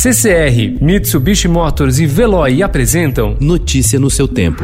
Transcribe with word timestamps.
CCR, 0.00 0.80
Mitsubishi 0.80 1.48
Motors 1.48 1.98
e 1.98 2.06
Veloy 2.06 2.62
apresentam 2.62 3.36
Notícia 3.40 3.98
no 3.98 4.08
seu 4.08 4.28
tempo. 4.28 4.62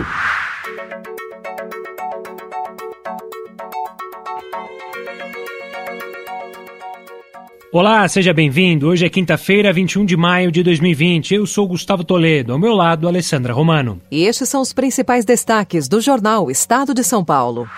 Olá, 7.72 8.06
seja 8.06 8.32
bem-vindo. 8.32 8.86
Hoje 8.86 9.06
é 9.06 9.08
quinta-feira, 9.08 9.72
21 9.72 10.04
de 10.04 10.16
maio 10.16 10.52
de 10.52 10.62
2020. 10.62 11.34
Eu 11.34 11.46
sou 11.46 11.66
Gustavo 11.66 12.04
Toledo, 12.04 12.52
ao 12.52 12.58
meu 12.60 12.72
lado, 12.72 13.08
Alessandra 13.08 13.52
Romano. 13.52 14.00
E 14.12 14.22
estes 14.26 14.48
são 14.48 14.60
os 14.60 14.72
principais 14.72 15.24
destaques 15.24 15.88
do 15.88 16.00
jornal 16.00 16.48
Estado 16.48 16.94
de 16.94 17.02
São 17.02 17.24
Paulo. 17.24 17.68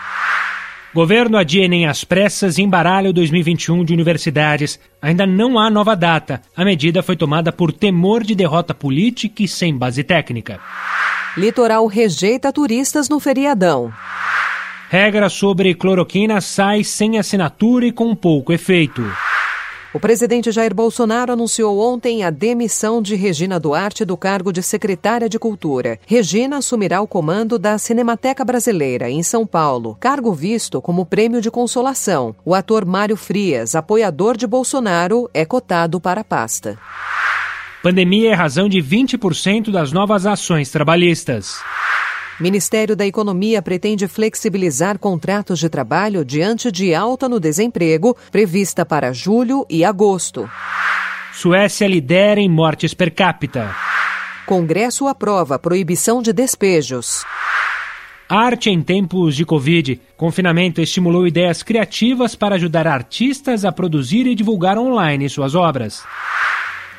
Governo 0.95 1.37
adia 1.37 1.65
Enem 1.65 1.87
às 1.87 2.05
pressas 2.05 2.59
e 2.59 2.63
embaralha 2.63 3.11
o 3.11 3.13
2021 3.13 3.85
de 3.85 3.93
universidades. 3.93 4.81
Ainda 5.01 5.27
não 5.27 5.59
há 5.59 5.69
nova 5.69 5.95
data. 5.95 6.41
A 6.57 6.65
medida 6.65 7.03
foi 7.03 7.17
tomada 7.17 7.53
por 7.53 7.73
temor 7.73 8.23
de 8.23 8.35
derrota 8.35 8.73
política 8.73 9.43
e 9.43 9.49
sem 9.49 9.77
base 9.77 10.03
técnica. 10.03 10.59
Litoral 11.37 11.87
rejeita 11.87 12.53
turistas 12.53 13.09
no 13.09 13.21
feriadão. 13.21 13.93
Regra 14.89 15.29
sobre 15.29 15.75
cloroquina 15.75 16.41
sai 16.41 16.83
sem 16.85 17.19
assinatura 17.19 17.87
e 17.87 17.93
com 17.93 18.15
pouco 18.15 18.53
efeito. 18.53 19.03
O 19.97 19.99
presidente 19.99 20.53
Jair 20.53 20.75
Bolsonaro 20.75 21.33
anunciou 21.33 21.81
ontem 21.81 22.23
a 22.23 22.29
demissão 22.29 23.01
de 23.01 23.17
Regina 23.17 23.59
Duarte 23.59 24.05
do 24.05 24.15
cargo 24.15 24.53
de 24.53 24.63
secretária 24.63 25.27
de 25.27 25.39
Cultura. 25.39 25.99
Regina 26.07 26.59
assumirá 26.59 27.01
o 27.01 27.07
comando 27.07 27.59
da 27.59 27.79
Cinemateca 27.79 28.45
Brasileira, 28.45 29.09
em 29.09 29.23
São 29.23 29.47
Paulo, 29.47 29.97
cargo 29.99 30.35
visto 30.35 30.83
como 30.83 31.07
prêmio 31.07 31.41
de 31.41 31.51
consolação. 31.51 32.37
O 32.45 32.55
ator 32.55 32.85
Mário 32.85 33.17
Frias, 33.17 33.75
apoiador 33.75 34.37
de 34.37 34.47
Bolsonaro, 34.47 35.31
é 35.33 35.47
cotado 35.47 35.99
para 35.99 36.21
a 36.21 36.25
pasta. 36.25 36.79
Pandemia 37.83 38.33
é 38.33 38.35
razão 38.35 38.69
de 38.69 38.81
20% 38.83 39.71
das 39.71 39.93
novas 39.93 40.27
ações 40.27 40.71
trabalhistas. 40.71 41.57
Ministério 42.39 42.95
da 42.95 43.07
Economia 43.07 43.63
pretende 43.63 44.07
flexibilizar 44.07 44.99
contratos 44.99 45.59
de 45.59 45.71
trabalho 45.71 46.23
diante 46.23 46.71
de 46.71 46.95
alta 46.95 47.29
no 47.29 47.41
desemprego 47.41 48.15
prevista 48.31 48.85
para 48.85 49.13
julho 49.13 49.65
e 49.71 49.83
agosto. 49.83 50.49
Suécia 51.33 51.89
lidera 51.89 52.39
em 52.39 52.49
mortes 52.49 52.93
per 52.93 53.15
capita. 53.15 53.75
Congresso 54.45 55.07
aprova 55.07 55.59
proibição 55.59 56.21
de 56.21 56.33
despejos. 56.33 57.25
Arte 58.29 58.69
em 58.71 58.83
tempos 58.83 59.35
de 59.35 59.47
Covid. 59.47 60.01
Confinamento 60.17 60.81
estimulou 60.81 61.27
ideias 61.27 61.63
criativas 61.63 62.35
para 62.35 62.57
ajudar 62.57 62.87
artistas 62.87 63.65
a 63.65 63.73
produzir 63.73 64.27
e 64.27 64.35
divulgar 64.35 64.77
online 64.77 65.29
suas 65.31 65.55
obras. 65.55 66.03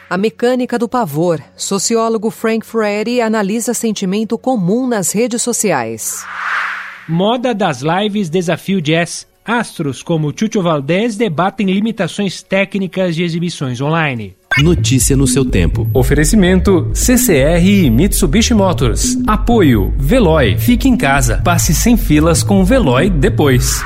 A 0.10 0.18
mecânica 0.18 0.80
do 0.80 0.88
pavor. 0.88 1.42
Sociólogo 1.54 2.32
Frank 2.32 2.66
Freddy 2.66 3.20
analisa 3.20 3.74
sentimento 3.74 4.38
comum 4.38 4.88
nas 4.88 5.12
redes 5.12 5.42
sociais. 5.42 6.24
Moda 7.10 7.54
das 7.54 7.82
lives 7.82 8.30
Desafio 8.30 8.82
Jazz. 8.82 9.28
Astros 9.46 10.02
como 10.02 10.34
Chucho 10.38 10.62
Valdez 10.62 11.18
debatem 11.18 11.68
limitações 11.68 12.42
técnicas 12.42 13.16
de 13.16 13.24
exibições 13.24 13.82
online. 13.82 14.36
Notícia 14.60 15.16
no 15.16 15.28
seu 15.28 15.44
tempo. 15.44 15.90
Oferecimento 15.94 16.90
CCR 16.94 17.64
e 17.64 17.90
Mitsubishi 17.90 18.54
Motors. 18.54 19.18
Apoio 19.28 19.94
Veloy. 19.98 20.58
Fique 20.58 20.88
em 20.88 20.96
casa. 20.96 21.42
Passe 21.44 21.74
sem 21.76 21.98
filas 21.98 22.44
com 22.44 22.62
o 22.62 22.66
Veloy 22.66 23.10
depois. 23.10 23.84